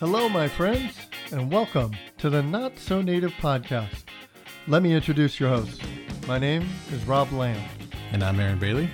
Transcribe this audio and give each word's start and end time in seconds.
Hello, 0.00 0.28
my 0.28 0.46
friends, 0.46 0.96
and 1.32 1.50
welcome 1.50 1.90
to 2.18 2.30
the 2.30 2.40
Not 2.40 2.78
So 2.78 3.02
Native 3.02 3.32
podcast. 3.32 4.04
Let 4.68 4.80
me 4.80 4.92
introduce 4.92 5.40
your 5.40 5.48
host. 5.48 5.82
My 6.28 6.38
name 6.38 6.68
is 6.92 7.04
Rob 7.04 7.32
Lamb. 7.32 7.60
And 8.12 8.22
I'm 8.22 8.38
Aaron 8.38 8.60
Bailey. 8.60 8.88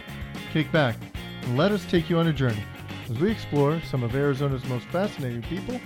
Kick 0.54 0.72
back 0.72 0.96
and 1.43 1.59
let 1.59 1.72
us 1.72 1.85
take 1.90 2.09
you 2.09 2.17
on 2.17 2.29
a 2.29 2.32
journey 2.32 2.64
as 3.11 3.19
we 3.19 3.30
explore 3.30 3.82
some 3.82 4.03
of 4.03 4.14
Arizona's 4.14 4.64
most 4.64 4.86
fascinating 4.86 5.43
people, 5.43 5.79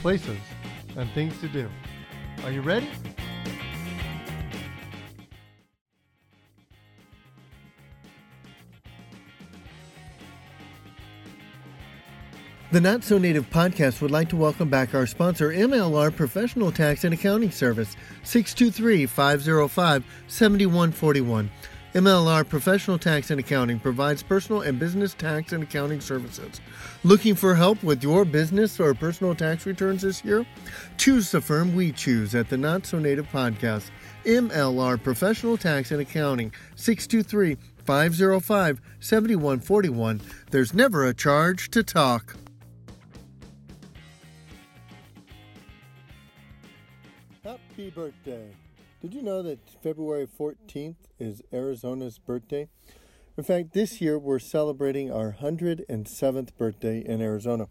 places, 0.00 0.40
and 0.96 1.08
things 1.12 1.38
to 1.42 1.48
do. 1.48 1.70
Are 2.42 2.50
you 2.50 2.60
ready? 2.60 2.88
The 12.72 12.80
Not 12.80 13.02
So 13.02 13.18
Native 13.18 13.50
podcast 13.50 14.00
would 14.00 14.12
like 14.12 14.28
to 14.28 14.36
welcome 14.36 14.68
back 14.68 14.94
our 14.94 15.04
sponsor, 15.04 15.50
MLR 15.50 16.14
Professional 16.14 16.70
Tax 16.70 17.02
and 17.02 17.12
Accounting 17.12 17.50
Service, 17.50 17.96
623 18.22 19.06
505 19.06 20.04
7141. 20.28 21.50
MLR 21.94 22.48
Professional 22.48 22.96
Tax 22.96 23.32
and 23.32 23.40
Accounting 23.40 23.80
provides 23.80 24.22
personal 24.22 24.60
and 24.60 24.78
business 24.78 25.14
tax 25.14 25.52
and 25.52 25.64
accounting 25.64 26.00
services. 26.00 26.60
Looking 27.02 27.34
for 27.34 27.56
help 27.56 27.82
with 27.82 28.04
your 28.04 28.24
business 28.24 28.78
or 28.78 28.94
personal 28.94 29.34
tax 29.34 29.66
returns 29.66 30.02
this 30.02 30.24
year? 30.24 30.46
Choose 30.96 31.32
the 31.32 31.40
firm 31.40 31.74
we 31.74 31.90
choose 31.90 32.36
at 32.36 32.48
the 32.50 32.56
Not 32.56 32.86
So 32.86 33.00
Native 33.00 33.28
podcast. 33.30 33.90
MLR 34.24 35.02
Professional 35.02 35.56
Tax 35.56 35.90
and 35.90 36.02
Accounting, 36.02 36.52
623 36.76 37.56
505 37.84 38.80
7141. 39.00 40.20
There's 40.52 40.72
never 40.72 41.06
a 41.06 41.12
charge 41.12 41.68
to 41.72 41.82
talk. 41.82 42.36
Happy 47.80 47.88
birthday. 47.88 48.50
Did 49.00 49.14
you 49.14 49.22
know 49.22 49.42
that 49.42 49.58
February 49.82 50.28
14th 50.38 50.96
is 51.18 51.40
Arizona's 51.50 52.18
birthday? 52.18 52.68
In 53.38 53.44
fact, 53.44 53.72
this 53.72 54.02
year 54.02 54.18
we're 54.18 54.38
celebrating 54.38 55.10
our 55.10 55.38
107th 55.40 56.50
birthday 56.58 56.98
in 56.98 57.22
Arizona. 57.22 57.68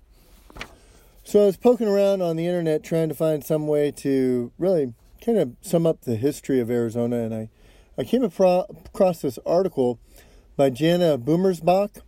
So 1.23 1.43
I 1.43 1.45
was 1.45 1.57
poking 1.57 1.87
around 1.87 2.23
on 2.23 2.37
the 2.37 2.47
internet 2.47 2.83
trying 2.83 3.09
to 3.09 3.13
find 3.13 3.43
some 3.43 3.67
way 3.67 3.91
to 3.97 4.51
really 4.57 4.95
kind 5.23 5.37
of 5.37 5.55
sum 5.61 5.85
up 5.85 6.01
the 6.01 6.15
history 6.15 6.59
of 6.59 6.71
Arizona, 6.71 7.17
and 7.17 7.35
I, 7.35 7.49
I 7.95 8.03
came 8.03 8.23
across 8.23 9.21
this 9.21 9.37
article 9.45 9.99
by 10.57 10.71
Jana 10.71 11.19
Bommersbach. 11.19 12.01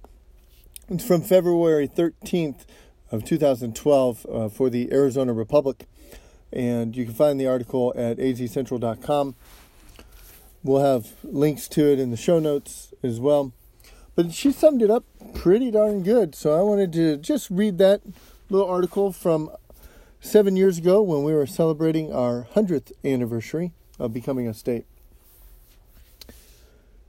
It's 0.90 1.06
from 1.06 1.22
February 1.22 1.88
13th 1.88 2.66
of 3.12 3.24
2012 3.26 4.26
uh, 4.26 4.50
for 4.50 4.72
the 4.72 4.92
Arizona 4.92 5.34
Republic 5.34 5.86
and 6.52 6.96
you 6.96 7.06
can 7.06 7.14
find 7.14 7.40
the 7.40 7.48
article 7.48 7.94
at 7.96 8.18
azcentral.com. 8.18 9.36
We'll 10.64 10.84
have 10.84 11.14
links 11.24 11.68
to 11.70 11.92
it 11.92 12.00
in 12.00 12.12
the 12.12 12.18
show 12.18 12.40
notes 12.40 12.94
as 13.02 13.20
well. 13.20 13.52
But 14.16 14.34
she 14.34 14.52
summed 14.52 14.82
it 14.82 14.92
up 14.92 15.06
pretty 15.34 15.72
darn 15.72 16.04
good, 16.04 16.36
so 16.36 16.58
I 16.58 16.62
wanted 16.62 16.94
to 16.94 17.18
just 17.18 17.50
read 17.50 17.78
that 17.78 18.02
little 18.50 18.68
article 18.68 19.12
from 19.12 19.50
seven 20.20 20.56
years 20.56 20.78
ago 20.78 21.02
when 21.02 21.24
we 21.24 21.34
were 21.34 21.48
celebrating 21.48 22.14
our 22.14 22.48
100th 22.54 22.92
anniversary 23.04 23.72
of 23.98 24.14
becoming 24.14 24.48
a 24.48 24.54
state. 24.54 24.86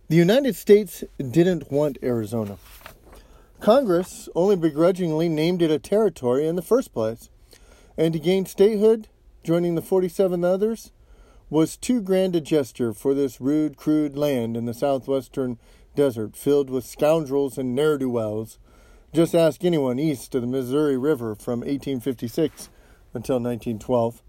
The 0.09 0.17
United 0.17 0.57
States 0.57 1.05
didn't 1.19 1.71
want 1.71 1.99
Arizona. 2.03 2.59
Congress 3.61 4.29
only 4.35 4.57
begrudgingly 4.57 5.29
named 5.29 5.63
it 5.63 5.71
a 5.71 5.79
territory 5.79 6.47
in 6.47 6.57
the 6.57 6.63
first 6.63 6.93
place. 6.93 7.31
And 7.97 8.13
to 8.13 8.19
gain 8.19 8.45
statehood, 8.45 9.09
joining 9.43 9.75
the 9.75 9.83
47 9.83 10.45
others, 10.45 10.93
was 11.51 11.77
too 11.77 12.01
grand 12.01 12.35
a 12.35 12.41
gesture 12.41 12.93
for 12.93 13.13
this 13.13 13.41
rude, 13.41 13.77
crude 13.77 14.17
land 14.17 14.57
in 14.57 14.65
the 14.65 14.73
southwestern 14.73 15.59
desert 15.95 16.37
filled 16.37 16.71
with 16.71 16.85
scoundrels 16.85 17.59
and 17.59 17.75
ne'er 17.75 17.99
do 17.99 18.09
wells. 18.09 18.59
Just 19.13 19.35
ask 19.35 19.63
anyone 19.63 19.99
east 19.99 20.35
of 20.35 20.41
the 20.41 20.47
Missouri 20.47 20.97
River 20.97 21.35
from 21.35 21.61
1856 21.61 22.71
until 23.13 23.37
1912. 23.37 24.23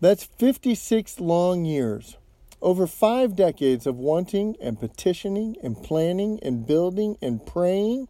That's 0.00 0.24
56 0.24 1.20
long 1.20 1.64
years, 1.64 2.16
over 2.60 2.86
five 2.86 3.36
decades 3.36 3.86
of 3.86 3.96
wanting 3.96 4.56
and 4.60 4.80
petitioning 4.80 5.56
and 5.62 5.80
planning 5.80 6.40
and 6.42 6.66
building 6.66 7.16
and 7.22 7.46
praying. 7.46 8.08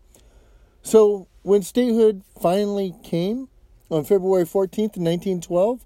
So 0.82 1.28
when 1.42 1.62
statehood 1.62 2.22
finally 2.40 2.94
came, 3.04 3.48
on 3.90 4.04
February 4.04 4.44
14th, 4.44 4.96
1912, 4.96 5.84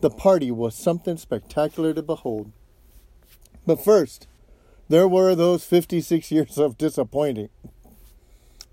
the 0.00 0.10
party 0.10 0.50
was 0.50 0.74
something 0.74 1.16
spectacular 1.16 1.94
to 1.94 2.02
behold. 2.02 2.52
But 3.66 3.82
first, 3.82 4.26
there 4.88 5.08
were 5.08 5.34
those 5.34 5.64
56 5.64 6.30
years 6.30 6.58
of 6.58 6.78
disappointing, 6.78 7.48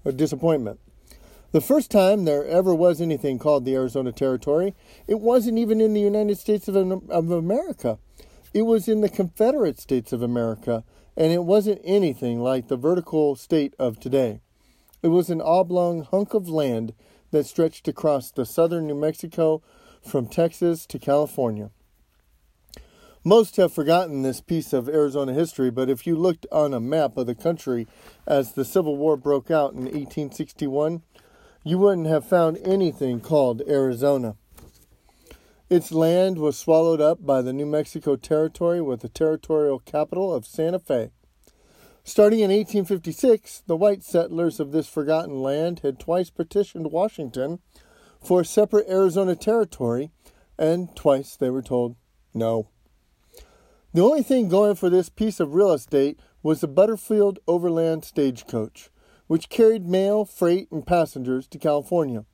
of 0.06 0.18
disappointment. 0.18 0.80
The 1.52 1.62
first 1.62 1.92
time 1.92 2.26
there 2.26 2.46
ever 2.46 2.74
was 2.74 3.00
anything 3.00 3.38
called 3.38 3.64
the 3.64 3.76
Arizona 3.76 4.12
Territory, 4.12 4.74
it 5.08 5.20
wasn't 5.20 5.60
even 5.60 5.80
in 5.80 5.94
the 5.94 6.02
United 6.02 6.40
States 6.40 6.68
of, 6.68 6.76
of 6.76 7.32
America. 7.32 8.00
It 8.56 8.64
was 8.64 8.88
in 8.88 9.02
the 9.02 9.10
Confederate 9.10 9.80
States 9.80 10.12
of 10.12 10.24
America, 10.24 10.84
and 11.16 11.32
it 11.32 11.44
wasn't 11.44 11.82
anything 11.84 12.40
like 12.40 12.68
the 12.68 12.76
vertical 12.76 13.36
state 13.36 13.76
of 13.78 14.00
today. 14.00 14.42
It 15.04 15.10
was 15.10 15.30
an 15.30 15.42
oblong 15.42 16.04
hunk 16.04 16.34
of 16.34 16.50
land 16.50 16.94
that 17.34 17.48
stretched 17.48 17.88
across 17.88 18.32
the 18.32 18.46
southern 18.46 18.86
New 18.86 18.96
Mexico 18.96 19.62
from 20.02 20.28
Texas 20.28 20.86
to 20.86 21.00
California. 21.00 21.72
Most 23.26 23.56
have 23.56 23.74
forgotten 23.74 24.22
this 24.22 24.40
piece 24.40 24.72
of 24.72 24.88
Arizona 24.88 25.34
history, 25.34 25.72
but 25.72 25.90
if 25.90 26.06
you 26.06 26.16
looked 26.16 26.46
on 26.52 26.74
a 26.76 26.80
map 26.80 27.18
of 27.18 27.26
the 27.26 27.34
country 27.34 27.88
as 28.28 28.52
the 28.52 28.64
Civil 28.64 28.98
War 28.98 29.18
broke 29.18 29.50
out 29.50 29.74
in 29.74 29.86
1861, 29.86 31.02
you 31.64 31.80
wouldn't 31.80 32.06
have 32.06 32.24
found 32.24 32.60
anything 32.64 33.20
called 33.20 33.64
Arizona. 33.68 34.36
Its 35.72 35.92
land 35.92 36.38
was 36.38 36.56
swallowed 36.56 37.02
up 37.02 37.26
by 37.26 37.42
the 37.42 37.54
New 37.54 37.66
Mexico 37.66 38.16
Territory 38.16 38.80
with 38.80 39.00
the 39.00 39.10
territorial 39.10 39.80
capital 39.80 40.32
of 40.32 40.46
Santa 40.46 40.78
Fe. 40.78 41.10
Starting 42.06 42.40
in 42.40 42.52
1856, 42.52 43.64
the 43.66 43.78
white 43.78 44.04
settlers 44.04 44.60
of 44.60 44.72
this 44.72 44.88
forgotten 44.88 45.42
land 45.42 45.80
had 45.80 46.00
twice 46.00 46.30
petitioned 46.30 46.92
Washington 46.92 47.60
for 48.22 48.44
separate 48.44 48.88
Arizona 48.90 49.36
territory, 49.36 50.12
and 50.58 50.94
twice 50.98 51.38
they 51.38 51.50
were 51.50 51.62
told 51.62 51.96
no. 52.34 52.68
The 53.94 54.04
only 54.04 54.22
thing 54.22 54.50
going 54.50 54.76
for 54.76 54.90
this 54.90 55.08
piece 55.08 55.40
of 55.40 55.54
real 55.54 55.72
estate 55.72 56.20
was 56.42 56.60
the 56.60 56.68
Butterfield 56.68 57.40
Overland 57.48 58.04
Stagecoach, 58.04 58.90
which 59.28 59.50
carried 59.50 59.88
mail, 59.88 60.26
freight, 60.26 60.70
and 60.72 60.86
passengers 60.86 61.48
to 61.48 61.58
California. 61.58 62.26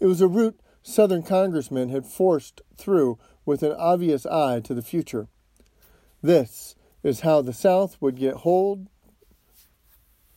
It 0.00 0.06
was 0.06 0.22
a 0.22 0.28
route 0.28 0.58
Southern 0.82 1.22
congressmen 1.22 1.90
had 1.90 2.06
forced 2.06 2.62
through 2.76 3.18
with 3.44 3.62
an 3.62 3.72
obvious 3.72 4.24
eye 4.24 4.60
to 4.60 4.72
the 4.72 4.82
future. 4.82 5.28
This 6.22 6.76
is 7.06 7.20
how 7.20 7.40
the 7.40 7.52
South 7.52 7.96
would 8.00 8.16
get 8.16 8.34
hold. 8.34 8.88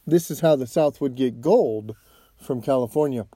This 0.05 0.29
is 0.29 0.41
how 0.41 0.55
the 0.55 0.67
South 0.67 1.01
would 1.01 1.15
get 1.15 1.41
gold 1.41 1.95
from 2.37 2.61
California. 2.61 3.27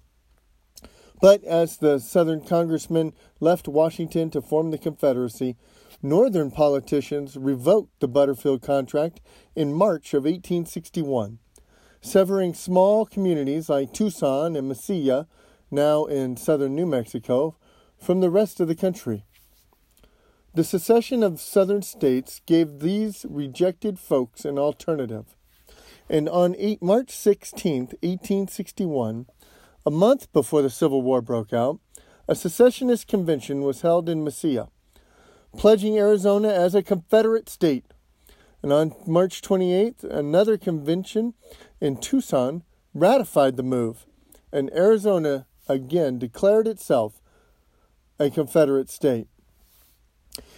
But 1.20 1.44
as 1.44 1.78
the 1.78 2.00
Southern 2.00 2.42
congressmen 2.42 3.14
left 3.40 3.68
Washington 3.68 4.30
to 4.32 4.42
form 4.42 4.72
the 4.72 4.78
Confederacy, 4.78 5.56
Northern 6.02 6.52
politicians 6.52 7.36
revoked 7.38 8.02
the 8.02 8.08
Butterfield 8.08 8.62
contract 8.62 9.22
in 9.56 9.74
March 9.74 10.14
of 10.14 10.26
1861, 10.26 11.40
severing 12.02 12.54
small 12.54 13.06
communities 13.06 13.70
like 13.70 13.94
Tucson 13.94 14.56
and 14.56 14.70
Mesilla, 14.70 15.28
now 15.72 16.06
in 16.06 16.38
southern 16.38 16.76
New 16.76 16.86
Mexico, 16.86 17.56
from 17.98 18.20
the 18.20 18.30
rest 18.30 18.60
of 18.60 18.68
the 18.68 18.76
country. 18.76 19.24
The 20.56 20.64
secession 20.64 21.24
of 21.24 21.42
southern 21.42 21.82
states 21.82 22.40
gave 22.46 22.80
these 22.80 23.26
rejected 23.28 23.98
folks 23.98 24.46
an 24.46 24.60
alternative. 24.60 25.36
And 26.08 26.30
on 26.30 26.56
eight, 26.60 26.80
March 26.80 27.10
16, 27.10 27.80
1861, 28.04 29.26
a 29.84 29.90
month 29.90 30.32
before 30.32 30.62
the 30.62 30.70
Civil 30.70 31.02
War 31.02 31.24
broke 31.24 31.54
out, 31.54 31.80
a 32.28 32.36
secessionist 32.36 33.08
convention 33.08 33.62
was 33.64 33.82
held 33.82 34.08
in 34.08 34.24
Mesilla, 34.24 34.70
pledging 35.58 35.98
Arizona 35.98 36.50
as 36.50 36.76
a 36.76 36.84
Confederate 36.84 37.50
state. 37.50 37.86
And 38.62 38.72
on 38.72 38.94
March 39.08 39.42
28th, 39.42 40.04
another 40.04 40.60
convention 40.60 41.34
in 41.82 41.98
Tucson 41.98 42.62
ratified 42.94 43.58
the 43.58 43.64
move, 43.64 44.06
and 44.52 44.72
Arizona 44.72 45.48
again 45.68 46.20
declared 46.20 46.68
itself 46.68 47.24
a 48.20 48.30
Confederate 48.30 48.92
state. 48.92 49.28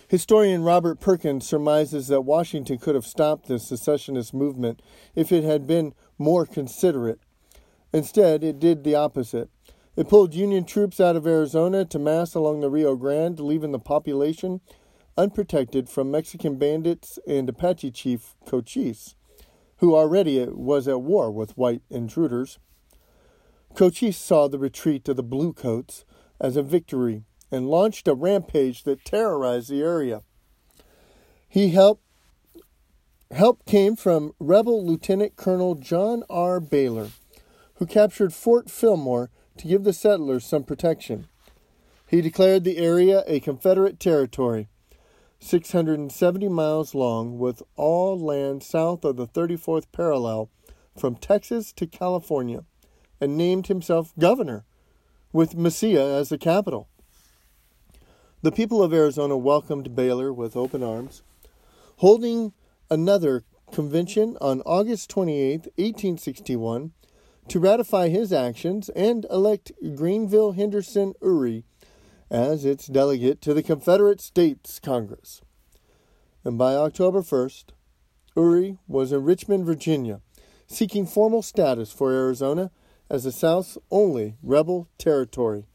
Historian 0.08 0.64
Robert 0.64 1.00
Perkins 1.00 1.48
surmises 1.48 2.08
that 2.08 2.22
Washington 2.22 2.78
could 2.78 2.94
have 2.94 3.08
stopped 3.08 3.48
the 3.48 3.58
secessionist 3.58 4.34
movement 4.34 4.82
if 5.16 5.32
it 5.32 5.44
had 5.44 5.66
been 5.66 5.94
more 6.20 6.46
considerate. 6.46 7.20
Instead, 7.92 8.44
it 8.44 8.60
did 8.60 8.84
the 8.84 8.94
opposite. 8.94 9.50
It 9.96 10.08
pulled 10.08 10.36
Union 10.36 10.66
troops 10.66 11.00
out 11.00 11.16
of 11.16 11.26
Arizona 11.26 11.86
to 11.86 11.98
mass 11.98 12.36
along 12.36 12.60
the 12.60 12.70
Rio 12.70 12.96
Grande, 12.96 13.40
leaving 13.40 13.72
the 13.72 13.80
population 13.80 14.62
unprotected 15.18 15.90
from 15.90 16.12
Mexican 16.12 16.58
bandits 16.58 17.18
and 17.26 17.48
Apache 17.50 17.92
chief 17.92 18.36
Cochise, 18.46 19.16
who 19.78 19.96
already 19.96 20.46
was 20.46 20.88
at 20.88 21.02
war 21.02 21.32
with 21.32 21.58
white 21.58 21.82
intruders. 21.90 22.60
Cochise 23.74 24.18
saw 24.18 24.48
the 24.48 24.60
retreat 24.60 25.08
of 25.10 25.16
the 25.16 25.24
Bluecoats 25.24 26.06
as 26.40 26.58
a 26.58 26.64
victory 26.64 27.24
and 27.56 27.70
launched 27.70 28.06
a 28.10 28.14
rampage 28.14 28.84
that 28.84 29.06
terrorized 29.06 29.70
the 29.70 29.82
area. 29.82 30.22
He 31.48 31.70
helped 31.70 32.04
help 33.32 33.66
came 33.66 33.96
from 33.96 34.34
rebel 34.40 34.86
Lieutenant 34.86 35.38
Colonel 35.38 35.76
John 35.76 36.24
R. 36.30 36.60
Baylor, 36.60 37.12
who 37.76 37.86
captured 37.86 38.34
Fort 38.34 38.70
Fillmore 38.70 39.30
to 39.58 39.68
give 39.68 39.86
the 39.86 39.94
settlers 39.94 40.46
some 40.46 40.64
protection. 40.64 41.28
He 42.06 42.20
declared 42.20 42.66
the 42.66 42.78
area 42.78 43.24
a 43.26 43.40
Confederate 43.40 44.02
territory, 44.02 44.68
670 45.40 46.50
miles 46.50 46.94
long, 46.94 47.40
with 47.40 47.64
all 47.78 48.20
land 48.20 48.64
south 48.64 49.06
of 49.06 49.16
the 49.16 49.28
34th 49.28 49.86
parallel 49.94 50.50
from 50.98 51.16
Texas 51.16 51.72
to 51.74 51.88
California, 51.88 52.66
and 53.22 53.38
named 53.38 53.68
himself 53.68 54.14
governor, 54.20 54.66
with 55.32 55.56
Mesilla 55.56 56.20
as 56.20 56.28
the 56.30 56.38
capital. 56.38 56.90
The 58.46 58.52
people 58.52 58.84
of 58.84 58.94
Arizona 58.94 59.36
welcomed 59.36 59.96
Baylor 59.96 60.32
with 60.32 60.56
open 60.56 60.84
arms, 60.84 61.24
holding 61.96 62.54
another 62.92 63.44
convention 63.72 64.38
on 64.40 64.62
August 64.68 65.10
28, 65.10 65.62
1861, 65.78 66.92
to 67.48 67.60
ratify 67.60 68.10
his 68.10 68.32
actions 68.32 68.90
and 68.90 69.26
elect 69.32 69.72
Greenville 69.96 70.52
Henderson 70.52 71.16
Oury 71.24 71.64
as 72.30 72.66
its 72.66 72.86
delegate 72.86 73.42
to 73.42 73.56
the 73.56 73.64
Confederate 73.64 74.22
States 74.22 74.80
Congress. 74.80 75.42
And 76.44 76.56
by 76.56 76.76
October 76.76 77.24
1st, 77.24 77.70
Oury 78.38 78.78
was 78.88 79.12
in 79.12 79.24
Richmond, 79.24 79.66
Virginia, 79.66 80.22
seeking 80.68 81.08
formal 81.08 81.42
status 81.42 81.92
for 81.92 82.12
Arizona 82.12 82.70
as 83.10 83.24
the 83.24 83.32
South's 83.32 83.80
only 83.90 84.36
rebel 84.44 84.88
territory. 85.00 85.66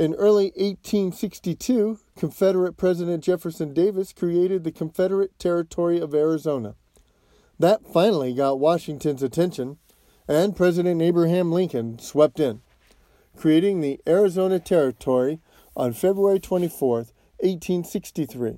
In 0.00 0.14
early 0.14 0.46
1862, 0.56 1.98
Confederate 2.16 2.78
President 2.78 3.22
Jefferson 3.22 3.74
Davis 3.74 4.14
created 4.14 4.64
the 4.64 4.72
Confederate 4.72 5.38
Territory 5.38 6.00
of 6.00 6.14
Arizona. 6.14 6.74
That 7.58 7.86
finally 7.86 8.32
got 8.32 8.58
Washington's 8.58 9.22
attention, 9.22 9.76
and 10.26 10.56
President 10.56 11.02
Abraham 11.02 11.52
Lincoln 11.52 11.98
swept 11.98 12.40
in, 12.40 12.62
creating 13.36 13.82
the 13.82 14.00
Arizona 14.08 14.58
Territory 14.58 15.38
on 15.76 15.92
February 15.92 16.40
24, 16.40 16.96
1863. 17.40 18.56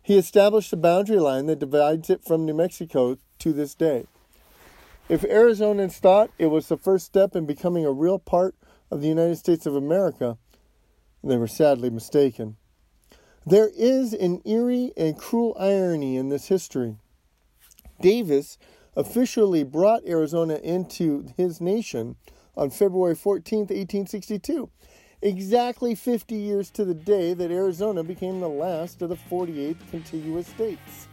He 0.00 0.16
established 0.16 0.72
a 0.72 0.76
boundary 0.76 1.18
line 1.18 1.46
that 1.46 1.58
divides 1.58 2.08
it 2.08 2.24
from 2.24 2.46
New 2.46 2.54
Mexico 2.54 3.18
to 3.40 3.52
this 3.52 3.74
day. 3.74 4.06
If 5.08 5.22
Arizonans 5.22 5.94
thought 5.94 6.30
it 6.38 6.46
was 6.46 6.68
the 6.68 6.76
first 6.76 7.06
step 7.06 7.34
in 7.34 7.46
becoming 7.46 7.84
a 7.84 7.90
real 7.90 8.20
part 8.20 8.54
of 8.92 9.00
the 9.00 9.08
United 9.08 9.38
States 9.38 9.66
of 9.66 9.74
America, 9.74 10.38
they 11.22 11.36
were 11.36 11.46
sadly 11.46 11.90
mistaken. 11.90 12.56
There 13.44 13.70
is 13.76 14.12
an 14.12 14.40
eerie 14.44 14.92
and 14.96 15.16
cruel 15.16 15.56
irony 15.58 16.16
in 16.16 16.28
this 16.28 16.48
history. 16.48 16.96
Davis 18.00 18.58
officially 18.96 19.64
brought 19.64 20.06
Arizona 20.06 20.56
into 20.56 21.26
his 21.36 21.60
nation 21.60 22.16
on 22.56 22.70
February 22.70 23.14
14, 23.14 23.60
1862, 23.60 24.68
exactly 25.22 25.94
50 25.94 26.34
years 26.34 26.70
to 26.70 26.84
the 26.84 26.94
day 26.94 27.32
that 27.34 27.50
Arizona 27.50 28.02
became 28.04 28.40
the 28.40 28.48
last 28.48 29.00
of 29.02 29.08
the 29.08 29.16
48 29.16 29.76
contiguous 29.90 30.46
states. 30.46 31.08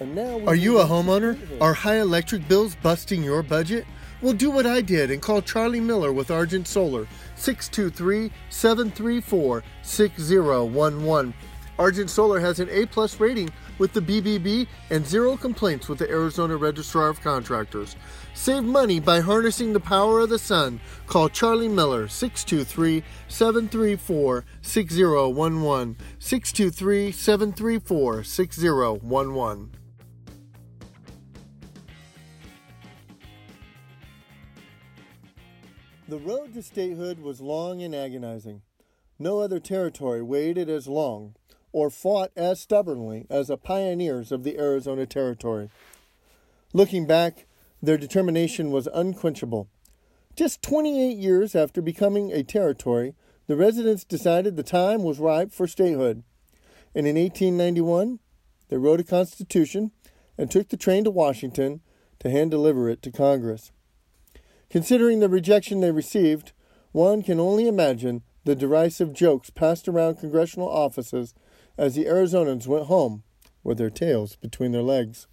And 0.00 0.14
now 0.14 0.40
Are 0.46 0.54
you 0.54 0.78
a 0.78 0.84
homeowner? 0.84 1.38
Are 1.60 1.74
high 1.74 1.98
electric 2.00 2.46
bills 2.48 2.76
busting 2.82 3.22
your 3.22 3.42
budget? 3.42 3.84
Well, 4.20 4.32
do 4.32 4.50
what 4.50 4.66
I 4.66 4.80
did 4.80 5.10
and 5.10 5.22
call 5.22 5.42
Charlie 5.42 5.80
Miller 5.80 6.12
with 6.12 6.30
Argent 6.30 6.66
Solar, 6.66 7.06
623 7.38 8.30
734 8.50 9.62
6011. 9.82 11.34
Argent 11.78 12.10
Solar 12.10 12.40
has 12.40 12.58
an 12.58 12.68
A 12.70 12.86
plus 12.86 13.20
rating 13.20 13.50
with 13.78 13.92
the 13.92 14.00
BBB 14.00 14.66
and 14.90 15.06
zero 15.06 15.36
complaints 15.36 15.88
with 15.88 15.98
the 15.98 16.10
Arizona 16.10 16.56
Registrar 16.56 17.08
of 17.08 17.20
Contractors. 17.20 17.94
Save 18.34 18.64
money 18.64 18.98
by 18.98 19.20
harnessing 19.20 19.72
the 19.72 19.80
power 19.80 20.20
of 20.20 20.28
the 20.28 20.38
sun. 20.38 20.80
Call 21.06 21.28
Charlie 21.28 21.68
Miller 21.68 22.08
623 22.08 23.04
734 23.28 24.44
6011. 24.60 25.96
623 26.18 27.12
734 27.12 28.24
6011. 28.24 29.70
The 36.08 36.16
road 36.16 36.54
to 36.54 36.62
statehood 36.62 37.18
was 37.18 37.42
long 37.42 37.82
and 37.82 37.94
agonizing. 37.94 38.62
No 39.18 39.40
other 39.40 39.60
territory 39.60 40.22
waited 40.22 40.70
as 40.70 40.88
long 40.88 41.34
or 41.70 41.90
fought 41.90 42.30
as 42.34 42.60
stubbornly 42.60 43.26
as 43.28 43.48
the 43.48 43.58
pioneers 43.58 44.32
of 44.32 44.42
the 44.42 44.58
Arizona 44.58 45.04
Territory. 45.04 45.68
Looking 46.72 47.06
back, 47.06 47.44
their 47.82 47.98
determination 47.98 48.70
was 48.70 48.88
unquenchable. 48.94 49.68
Just 50.34 50.62
28 50.62 51.18
years 51.18 51.54
after 51.54 51.82
becoming 51.82 52.32
a 52.32 52.42
territory, 52.42 53.14
the 53.46 53.56
residents 53.56 54.04
decided 54.04 54.56
the 54.56 54.62
time 54.62 55.02
was 55.02 55.18
ripe 55.18 55.52
for 55.52 55.66
statehood. 55.66 56.22
And 56.94 57.06
in 57.06 57.16
1891, 57.16 58.18
they 58.70 58.78
wrote 58.78 59.00
a 59.00 59.04
constitution 59.04 59.90
and 60.38 60.50
took 60.50 60.70
the 60.70 60.78
train 60.78 61.04
to 61.04 61.10
Washington 61.10 61.82
to 62.20 62.30
hand 62.30 62.50
deliver 62.50 62.88
it 62.88 63.02
to 63.02 63.10
Congress. 63.10 63.72
Considering 64.70 65.20
the 65.20 65.28
rejection 65.28 65.80
they 65.80 65.90
received, 65.90 66.52
one 66.92 67.22
can 67.22 67.40
only 67.40 67.66
imagine 67.66 68.22
the 68.44 68.54
derisive 68.54 69.12
jokes 69.12 69.50
passed 69.50 69.88
around 69.88 70.16
congressional 70.16 70.68
offices 70.68 71.34
as 71.76 71.94
the 71.94 72.04
Arizonans 72.04 72.66
went 72.66 72.86
home 72.86 73.22
with 73.62 73.78
their 73.78 73.90
tails 73.90 74.36
between 74.36 74.72
their 74.72 74.82
legs. 74.82 75.26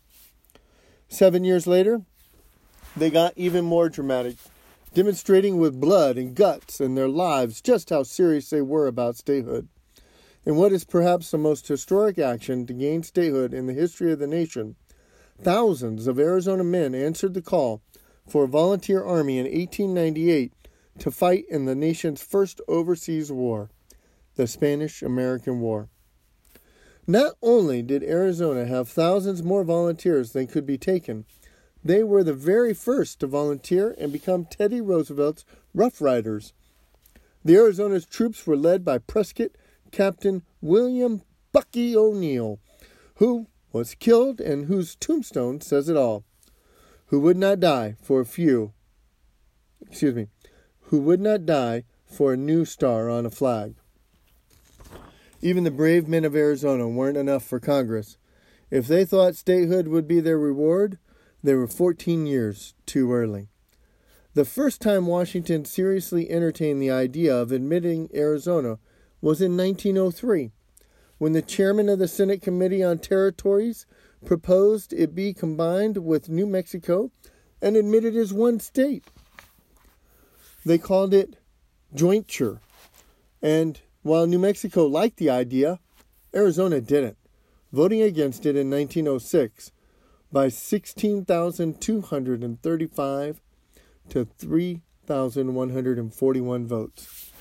Seven 1.10 1.44
years 1.44 1.68
later, 1.68 2.02
they 2.96 3.10
got 3.10 3.34
even 3.36 3.66
more 3.66 3.90
dramatic, 3.90 4.38
demonstrating 4.94 5.58
with 5.58 5.82
blood 5.82 6.18
and 6.18 6.36
guts 6.36 6.80
and 6.80 6.98
their 6.98 7.10
lives 7.10 7.62
just 7.62 7.90
how 7.90 8.04
serious 8.04 8.50
they 8.50 8.62
were 8.62 8.88
about 8.88 9.18
statehood. 9.18 9.68
In 10.46 10.56
what 10.56 10.72
is 10.72 10.86
perhaps 10.86 11.32
the 11.32 11.38
most 11.38 11.68
historic 11.68 12.18
action 12.20 12.66
to 12.68 12.74
gain 12.74 13.04
statehood 13.04 13.54
in 13.54 13.66
the 13.66 13.74
history 13.74 14.14
of 14.14 14.20
the 14.20 14.28
nation, 14.28 14.76
thousands 15.42 16.08
of 16.08 16.20
Arizona 16.20 16.64
men 16.64 16.96
answered 16.96 17.34
the 17.34 17.42
call 17.42 17.82
for 18.28 18.46
a 18.46 18.48
volunteer 18.48 19.04
army 19.04 19.38
in 19.38 19.46
1898 19.46 20.54
to 21.00 21.12
fight 21.12 21.46
in 21.50 21.66
the 21.66 21.76
nation's 21.76 22.22
first 22.22 22.62
overseas 22.68 23.32
war, 23.32 23.70
the 24.36 24.48
Spanish 24.48 25.02
American 25.02 25.60
War. 25.60 25.90
Not 27.08 27.34
only 27.42 27.82
did 27.82 28.04
Arizona 28.04 28.66
have 28.66 28.90
thousands 28.90 29.44
more 29.44 29.64
volunteers 29.64 30.32
than 30.32 30.48
could 30.48 30.66
be 30.66 30.78
taken, 30.78 31.26
they 31.84 32.04
were 32.04 32.24
the 32.24 32.34
very 32.34 32.74
first 32.74 33.20
to 33.20 33.28
volunteer 33.28 33.96
and 34.00 34.12
become 34.12 34.46
Teddy 34.46 34.82
Roosevelt's 34.82 35.46
Rough 35.74 36.02
Riders. 36.02 36.54
The 37.44 37.56
Arizona's 37.58 38.08
troops 38.08 38.48
were 38.48 38.58
led 38.58 38.84
by 38.84 38.98
Prescott 38.98 39.52
Captain 39.92 40.42
William 40.62 41.22
Bucky 41.52 41.96
O'Neill, 41.96 42.60
who 43.18 43.48
was 43.72 43.94
killed 43.94 44.42
and 44.42 44.66
whose 44.66 44.96
tombstone 44.96 45.62
says 45.62 45.90
it 45.90 45.96
all 45.96 46.24
who 47.08 47.20
would 47.20 47.38
not 47.38 47.60
die 47.60 47.96
for 48.02 48.20
a 48.20 48.26
few, 48.26 48.74
excuse 49.88 50.16
me, 50.16 50.28
who 50.82 51.00
would 51.00 51.20
not 51.20 51.46
die 51.46 51.84
for 52.06 52.34
a 52.34 52.38
new 52.38 52.66
star 52.66 53.10
on 53.10 53.26
a 53.26 53.30
flag. 53.30 53.76
Even 55.42 55.64
the 55.64 55.72
brave 55.72 56.08
men 56.08 56.26
of 56.26 56.36
Arizona 56.36 56.88
weren't 56.88 57.18
enough 57.18 57.44
for 57.44 57.60
Congress. 57.60 58.18
If 58.72 58.88
they 58.88 59.06
thought 59.06 59.36
statehood 59.36 59.88
would 59.88 60.08
be 60.08 60.20
their 60.20 60.40
reward, 60.40 60.98
they 61.44 61.54
were 61.54 61.68
14 61.68 62.26
years 62.26 62.74
too 62.86 63.14
early. 63.14 63.50
The 64.34 64.46
first 64.46 64.82
time 64.82 65.06
Washington 65.06 65.64
seriously 65.64 66.30
entertained 66.30 66.82
the 66.82 66.92
idea 66.92 67.36
of 67.36 67.52
admitting 67.52 68.10
Arizona 68.14 68.80
was 69.22 69.42
in 69.42 69.56
1903, 69.56 70.52
when 71.20 71.34
the 71.34 71.42
chairman 71.42 71.88
of 71.88 72.00
the 72.00 72.08
Senate 72.08 72.42
Committee 72.42 72.84
on 72.84 72.98
Territories 72.98 73.86
proposed 74.24 74.94
it 74.94 75.16
be 75.16 75.34
combined 75.34 75.98
with 75.98 76.30
New 76.30 76.46
Mexico 76.46 77.12
and 77.62 77.76
admitted 77.76 78.16
as 78.16 78.32
one 78.32 78.60
state. 78.60 79.06
They 80.66 80.78
called 80.78 81.14
it 81.14 81.36
jointure. 81.94 82.62
And 83.42 83.82
while 84.02 84.28
New 84.28 84.40
Mexico 84.40 84.86
liked 84.86 85.18
the 85.18 85.30
idea, 85.30 85.80
Arizona 86.36 86.82
didn't, 86.82 87.18
voting 87.72 88.02
against 88.02 88.46
it 88.46 88.56
in 88.56 88.70
1906 88.70 89.72
by 90.32 90.50
16,235 90.50 93.42
to 94.10 94.26
3,141 94.26 96.68
votes. 96.68 97.32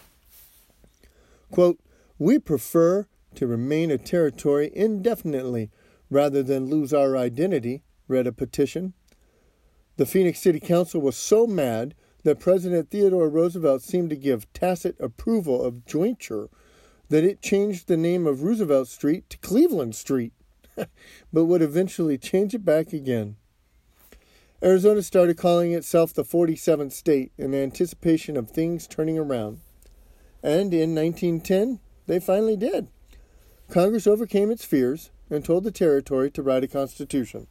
Quote, 1.51 1.81
We 2.19 2.39
prefer 2.39 3.07
to 3.35 3.47
remain 3.47 3.91
a 3.91 3.99
territory 3.99 4.71
indefinitely 4.75 5.71
rather 6.15 6.45
than 6.45 6.71
lose 6.71 6.95
our 6.95 7.17
identity, 7.17 7.83
read 8.07 8.25
a 8.25 8.33
petition. 8.33 8.95
The 9.97 10.07
Phoenix 10.07 10.41
City 10.41 10.61
Council 10.61 11.01
was 11.01 11.17
so 11.17 11.45
mad 11.45 11.95
that 12.23 12.39
President 12.39 12.89
Theodore 12.89 13.29
Roosevelt 13.29 13.83
seemed 13.83 14.11
to 14.11 14.17
give 14.17 14.51
tacit 14.53 14.97
approval 15.01 15.61
of 15.61 15.85
jointure 15.85 16.49
that 17.09 17.25
it 17.25 17.43
changed 17.43 17.89
the 17.89 17.97
name 17.97 18.29
of 18.29 18.45
Roosevelt 18.45 18.87
Street 18.87 19.29
to 19.29 19.39
Cleveland 19.39 19.97
Street, 19.97 20.33
but 21.33 21.45
would 21.47 21.63
eventually 21.63 22.17
change 22.17 22.55
it 22.55 22.65
back 22.65 22.93
again. 22.93 23.37
Arizona 24.63 25.03
started 25.03 25.37
calling 25.37 25.73
itself 25.73 26.15
the 26.15 26.23
47th 26.23 26.93
state 26.93 27.33
in 27.37 27.55
anticipation 27.55 28.37
of 28.37 28.51
things 28.51 28.87
turning 28.87 29.19
around. 29.19 29.61
And 30.45 30.73
in 30.73 30.95
1910, 30.95 31.81
they 32.07 32.21
finally 32.21 32.57
did. 32.57 32.87
Congress 33.69 34.07
overcame 34.07 34.53
its 34.53 34.65
fears 34.65 35.11
and 35.31 35.45
told 35.45 35.65
the 35.65 35.71
territory 35.71 36.31
to 36.31 36.43
write 36.43 36.65
a 36.65 36.69
constitution. 36.69 37.47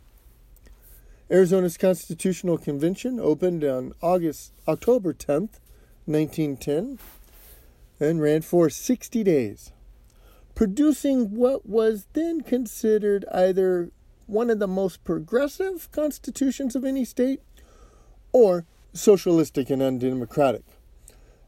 Arizona's 1.32 1.78
Constitutional 1.78 2.58
Convention 2.58 3.20
opened 3.20 3.64
on 3.64 3.94
August 4.02 4.54
October 4.68 5.14
10th, 5.14 5.60
1910 6.06 7.00
and 8.00 8.22
ran 8.22 8.42
for 8.42 8.70
60 8.70 9.24
days, 9.24 9.72
producing 10.56 11.36
what 11.36 11.66
was 11.66 12.06
then 12.14 12.42
considered 12.42 13.26
either 13.32 13.90
one 14.26 14.50
of 14.50 14.60
the 14.60 14.68
most 14.68 15.04
progressive 15.04 15.90
constitutions 15.92 16.76
of 16.76 16.84
any 16.84 17.06
state 17.06 17.42
or 18.32 18.66
socialistic 18.94 19.70
and 19.70 19.82
undemocratic. 19.82 20.64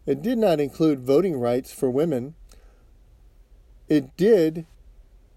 It 0.06 0.22
did 0.22 0.38
not 0.38 0.60
include 0.60 1.00
voting 1.00 1.40
rights 1.40 1.74
for 1.74 1.90
women. 1.90 2.36
It 3.90 4.16
did 4.18 4.66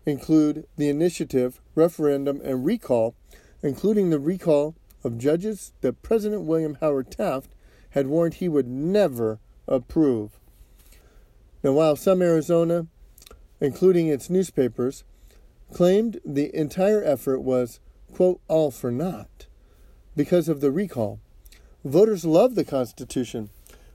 include 0.09 0.67
the 0.77 0.89
initiative, 0.89 1.61
referendum, 1.75 2.41
and 2.43 2.65
recall, 2.65 3.15
including 3.63 4.11
the 4.11 4.19
recall 4.19 4.75
of 5.05 5.19
judges 5.19 5.73
that 5.81 6.03
President 6.03 6.43
William 6.43 6.77
Howard 6.81 7.11
Taft 7.11 7.55
had 7.91 8.07
warned 8.07 8.35
he 8.35 8.49
would 8.49 8.67
never 8.67 9.39
approve. 9.67 10.39
Now, 11.63 11.73
while 11.73 11.97
some 11.97 12.23
Arizona, 12.23 12.87
including 13.61 14.09
its 14.09 14.31
newspapers, 14.31 15.05
claimed 15.73 16.21
the 16.25 16.55
entire 16.57 17.03
effort 17.03 17.41
was, 17.41 17.81
quote, 18.13 18.41
all 18.49 18.71
for 18.71 18.91
naught 18.91 19.47
because 20.17 20.49
of 20.49 20.61
the 20.61 20.71
recall, 20.71 21.21
voters 21.85 22.25
loved 22.25 22.57
the 22.57 22.65
Constitution, 22.65 23.51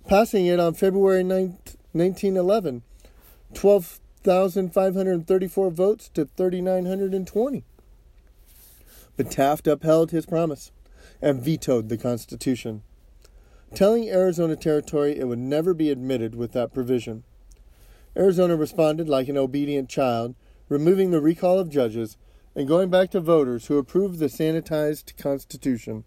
passing 0.08 0.46
it 0.46 0.60
on 0.60 0.74
February 0.74 1.24
9th, 1.24 1.76
1911, 1.94 2.84
12,534 4.24 5.70
votes 5.72 6.10
to 6.14 6.26
3,920. 6.38 7.64
But 9.18 9.32
Taft 9.32 9.68
upheld 9.68 10.12
his 10.12 10.26
promise 10.26 10.72
and 11.22 11.42
vetoed 11.42 11.90
the 11.90 11.98
Constitution, 11.98 12.84
telling 13.76 14.10
Arizona 14.10 14.56
Territory 14.56 15.18
it 15.20 15.28
would 15.28 15.40
never 15.40 15.74
be 15.74 15.90
admitted 15.90 16.36
with 16.36 16.54
that 16.54 16.74
provision. 16.74 17.24
Arizona 18.16 18.56
responded 18.56 19.10
like 19.10 19.28
an 19.28 19.38
obedient 19.38 19.90
child, 19.90 20.36
removing 20.70 21.12
the 21.12 21.22
recall 21.22 21.60
of 21.60 21.70
judges 21.70 22.18
and 22.56 22.68
going 22.68 22.90
back 22.90 23.10
to 23.12 23.20
voters 23.20 23.66
who 23.66 23.78
approved 23.78 24.20
the 24.20 24.28
sanitized 24.28 25.18
Constitution. 25.18 26.04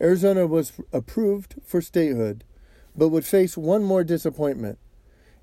Arizona 0.00 0.46
was 0.46 0.72
approved 0.92 1.54
for 1.64 1.80
statehood, 1.80 2.44
but 2.96 3.08
would 3.08 3.24
face 3.24 3.56
one 3.56 3.82
more 3.82 4.04
disappointment. 4.04 4.78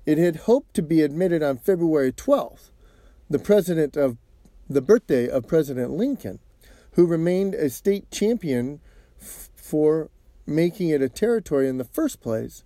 It 0.04 0.18
had 0.18 0.36
hoped 0.36 0.74
to 0.74 0.82
be 0.82 1.02
admitted 1.02 1.42
on 1.42 1.58
February 1.58 2.12
12th, 2.12 2.70
the 3.30 3.38
president 3.38 3.96
of 3.96 4.16
the 4.68 4.82
birthday 4.82 5.28
of 5.28 5.46
President 5.46 5.90
Lincoln, 5.92 6.40
who 6.92 7.06
remained 7.06 7.54
a 7.54 7.70
state 7.70 8.10
champion 8.10 8.80
f- 9.20 9.50
for 9.54 10.10
making 10.46 10.88
it 10.88 11.02
a 11.02 11.08
territory 11.08 11.68
in 11.68 11.78
the 11.78 11.84
first 11.84 12.20
place. 12.20 12.64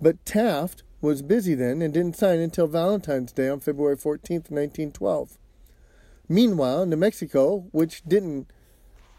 But 0.00 0.24
Taft 0.24 0.82
was 1.00 1.22
busy 1.22 1.54
then 1.54 1.80
and 1.82 1.94
didn't 1.94 2.16
sign 2.16 2.40
until 2.40 2.66
Valentine's 2.66 3.32
Day 3.32 3.48
on 3.48 3.60
February 3.60 3.96
14, 3.96 4.36
1912. 4.36 5.38
Meanwhile, 6.28 6.86
New 6.86 6.96
Mexico, 6.96 7.66
which 7.70 8.02
didn't 8.02 8.50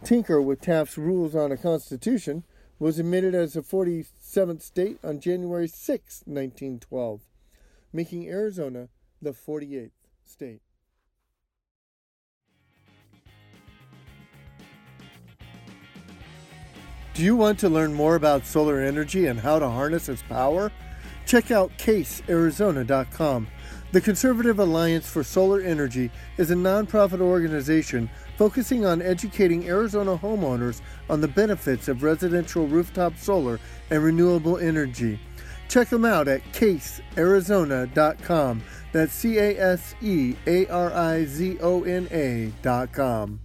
tinker 0.04 0.42
with 0.42 0.62
Taft's 0.62 0.98
rules 0.98 1.36
on 1.36 1.52
a 1.52 1.58
constitution, 1.58 2.44
was 2.82 2.98
admitted 2.98 3.36
as 3.36 3.56
a 3.56 3.62
47th 3.62 4.64
state 4.64 4.98
on 5.04 5.20
January 5.20 5.68
6, 5.68 6.24
1912, 6.26 7.22
making 7.94 8.28
Arizona 8.28 8.90
the 9.22 9.34
48th 9.34 9.92
state. 10.26 10.64
Do 17.14 17.22
you 17.22 17.36
want 17.36 17.60
to 17.60 17.70
learn 17.70 17.94
more 17.94 18.16
about 18.16 18.48
solar 18.48 18.80
energy 18.80 19.28
and 19.28 19.40
how 19.40 19.60
to 19.60 19.70
harness 19.70 20.10
its 20.10 20.24
power? 20.24 20.72
Check 21.32 21.50
out 21.50 21.72
casearizona.com. 21.78 23.48
The 23.94 24.02
Conservative 24.02 24.60
Alliance 24.60 25.10
for 25.10 25.24
Solar 25.24 25.62
Energy 25.62 26.12
is 26.36 26.52
a 26.52 26.56
nonprofit 26.56 27.22
organization 27.22 28.10
focusing 28.36 28.86
on 28.86 29.02
educating 29.02 29.70
Arizona 29.70 30.18
homeowners 30.18 30.82
on 31.10 31.22
the 31.22 31.30
benefits 31.30 31.88
of 31.88 32.04
residential 32.04 32.68
rooftop 32.68 33.16
solar 33.16 33.62
and 33.92 34.04
renewable 34.04 34.58
energy. 34.58 35.22
Check 35.70 35.88
them 35.88 36.04
out 36.04 36.28
at 36.28 36.44
casearizona.com. 36.52 38.64
That's 38.92 39.14
C 39.14 39.38
A 39.38 39.58
S 39.58 39.96
E 40.02 40.36
A 40.48 40.68
R 40.68 40.92
I 40.92 41.24
Z 41.24 41.60
O 41.62 41.84
N 41.84 42.10
A.com. 42.12 43.40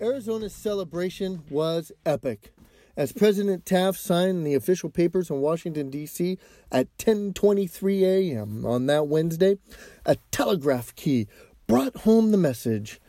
Arizona's 0.00 0.54
celebration 0.54 1.42
was 1.50 1.90
epic. 2.06 2.52
As 2.96 3.12
President 3.12 3.66
Taft 3.66 3.98
signed 3.98 4.46
the 4.46 4.54
official 4.54 4.90
papers 4.90 5.30
in 5.30 5.40
Washington 5.40 5.90
D.C. 5.90 6.38
at 6.70 6.96
10:23 6.98 8.02
a.m. 8.02 8.64
on 8.64 8.86
that 8.86 9.08
Wednesday, 9.08 9.58
a 10.04 10.16
telegraph 10.30 10.94
key 10.94 11.26
brought 11.66 11.96
home 11.98 12.30
the 12.30 12.36
message. 12.36 13.00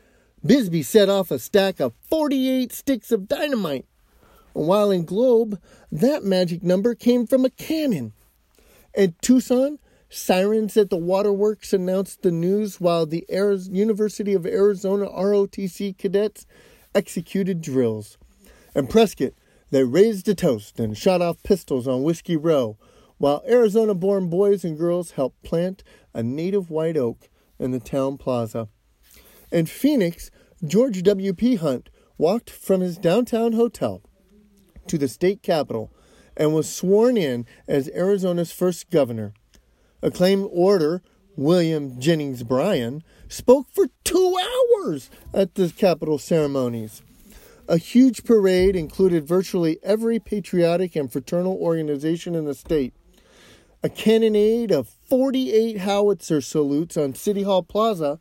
Bisbee 0.43 0.83
set 0.83 1.09
off 1.09 1.31
a 1.31 1.39
stack 1.39 1.79
of 1.79 1.93
48 2.09 2.71
sticks 2.71 3.11
of 3.11 3.27
dynamite. 3.27 3.85
While 4.53 4.89
in 4.89 5.05
Globe, 5.05 5.59
that 5.91 6.23
magic 6.23 6.63
number 6.63 6.95
came 6.95 7.27
from 7.27 7.45
a 7.45 7.49
cannon. 7.49 8.13
In 8.95 9.15
Tucson, 9.21 9.79
sirens 10.09 10.75
at 10.75 10.89
the 10.89 10.97
waterworks 10.97 11.71
announced 11.71 12.23
the 12.23 12.31
news 12.31 12.81
while 12.81 13.05
the 13.05 13.25
University 13.29 14.33
of 14.33 14.45
Arizona 14.45 15.05
ROTC 15.07 15.97
cadets 15.97 16.45
executed 16.93 17.61
drills. 17.61 18.17
And 18.75 18.89
Prescott, 18.89 19.33
they 19.71 19.83
raised 19.83 20.27
a 20.27 20.35
toast 20.35 20.79
and 20.79 20.97
shot 20.97 21.21
off 21.21 21.43
pistols 21.43 21.87
on 21.87 22.03
Whiskey 22.03 22.35
Row, 22.35 22.77
while 23.17 23.43
Arizona 23.47 23.93
born 23.93 24.29
boys 24.29 24.63
and 24.63 24.77
girls 24.77 25.11
helped 25.11 25.43
plant 25.43 25.83
a 26.13 26.23
native 26.23 26.69
white 26.69 26.97
oak 26.97 27.29
in 27.59 27.71
the 27.71 27.79
town 27.79 28.17
plaza. 28.17 28.69
In 29.51 29.65
Phoenix, 29.65 30.31
George 30.65 31.03
W.P. 31.03 31.55
Hunt 31.55 31.89
walked 32.17 32.49
from 32.49 32.81
his 32.81 32.97
downtown 32.97 33.53
hotel 33.53 34.01
to 34.87 34.97
the 34.97 35.07
state 35.07 35.43
capitol 35.43 35.91
and 36.35 36.53
was 36.53 36.73
sworn 36.73 37.17
in 37.17 37.45
as 37.67 37.89
Arizona's 37.89 38.51
first 38.51 38.89
governor. 38.89 39.33
Acclaimed 40.01 40.47
orator 40.51 41.01
William 41.39 41.97
Jennings 42.01 42.43
Bryan 42.43 43.01
spoke 43.29 43.67
for 43.71 43.87
two 44.03 44.37
hours 44.37 45.09
at 45.33 45.55
the 45.55 45.69
Capitol 45.69 46.17
ceremonies. 46.17 47.01
A 47.65 47.77
huge 47.77 48.25
parade 48.25 48.75
included 48.75 49.25
virtually 49.25 49.79
every 49.81 50.19
patriotic 50.19 50.97
and 50.97 51.09
fraternal 51.09 51.55
organization 51.55 52.35
in 52.35 52.43
the 52.43 52.53
state. 52.53 52.93
A 53.81 53.87
cannonade 53.87 54.73
of 54.73 54.89
48 54.89 55.77
howitzer 55.77 56.41
salutes 56.41 56.97
on 56.97 57.15
City 57.15 57.43
Hall 57.43 57.63
Plaza 57.63 58.19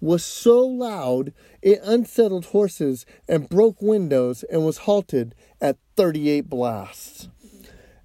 was 0.00 0.24
so 0.24 0.60
loud 0.60 1.32
it 1.60 1.80
unsettled 1.82 2.46
horses 2.46 3.04
and 3.26 3.48
broke 3.48 3.82
windows 3.82 4.44
and 4.44 4.64
was 4.64 4.78
halted 4.78 5.34
at 5.60 5.76
38 5.96 6.48
blasts. 6.48 7.28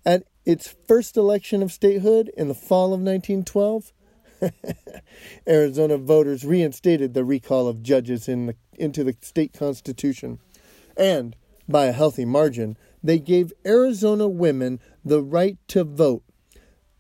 At 0.03 0.23
its 0.43 0.75
first 0.87 1.17
election 1.17 1.61
of 1.61 1.71
statehood 1.71 2.31
in 2.35 2.47
the 2.47 2.55
fall 2.55 2.95
of 2.95 3.01
1912, 3.01 3.91
Arizona 5.47 5.97
voters 5.97 6.45
reinstated 6.45 7.13
the 7.13 7.25
recall 7.25 7.67
of 7.67 7.83
judges 7.83 8.27
in 8.27 8.47
the, 8.47 8.55
into 8.77 9.03
the 9.03 9.15
state 9.21 9.53
constitution. 9.53 10.39
And, 10.97 11.35
by 11.67 11.85
a 11.85 11.91
healthy 11.91 12.25
margin, 12.25 12.77
they 13.03 13.19
gave 13.19 13.53
Arizona 13.65 14.27
women 14.27 14.79
the 15.03 15.21
right 15.21 15.57
to 15.69 15.83
vote 15.83 16.23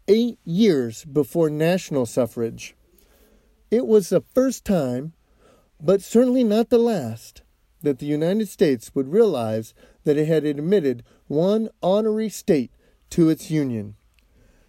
eight 0.07 0.37
years 0.43 1.05
before 1.05 1.49
national 1.49 2.05
suffrage. 2.05 2.75
It 3.71 3.87
was 3.87 4.09
the 4.09 4.23
first 4.33 4.65
time 4.65 5.13
but 5.79 6.01
certainly 6.01 6.43
not 6.43 6.69
the 6.69 6.77
last, 6.77 7.41
that 7.81 7.99
the 7.99 8.05
United 8.05 8.47
States 8.47 8.91
would 8.95 9.11
realize 9.11 9.73
that 10.03 10.17
it 10.17 10.27
had 10.27 10.45
admitted 10.45 11.03
one 11.27 11.69
honorary 11.83 12.29
state 12.29 12.71
to 13.11 13.29
its 13.29 13.51
union. 13.51 13.95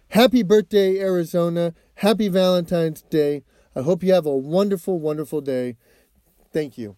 Happy 0.09 0.43
birthday, 0.43 0.99
Arizona. 0.99 1.73
Happy 1.97 2.27
Valentine's 2.27 3.01
Day. 3.01 3.43
I 3.75 3.81
hope 3.81 4.03
you 4.03 4.13
have 4.13 4.27
a 4.27 4.35
wonderful, 4.35 4.99
wonderful 4.99 5.41
day. 5.41 5.77
Thank 6.53 6.77
you. 6.77 6.95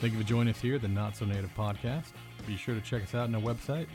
Thank 0.00 0.14
you 0.14 0.20
for 0.20 0.26
joining 0.26 0.52
us 0.52 0.60
here 0.60 0.74
at 0.74 0.82
the 0.82 0.88
Not 0.88 1.16
So 1.16 1.24
Native 1.24 1.54
Podcast. 1.56 2.08
Be 2.44 2.56
sure 2.56 2.74
to 2.74 2.80
check 2.80 3.04
us 3.04 3.14
out 3.14 3.28
on 3.28 3.34
our 3.36 3.40
website, 3.40 3.86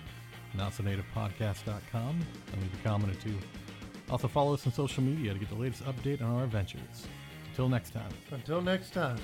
notsonativepodcast.com, 0.56 2.20
and 2.54 2.62
leave 2.62 2.74
a 2.74 2.84
comment 2.88 3.16
or 3.16 3.20
two. 3.20 3.38
Also, 4.10 4.30
follow 4.30 4.54
us 4.54 4.66
on 4.66 4.74
social 4.74 5.04
media 5.04 5.34
to 5.34 5.40
get 5.40 5.50
the 5.50 5.56
latest 5.56 5.84
update 5.84 6.22
on 6.22 6.34
our 6.36 6.44
adventures. 6.46 7.08
Until 7.50 7.68
next 7.68 7.92
time. 7.92 8.12
Until 8.32 8.62
next 8.62 8.94
time. 8.94 9.20